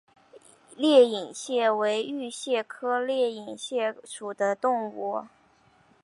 [0.75, 5.27] 裂隐蟹为玉蟹科裂隐蟹属的动物。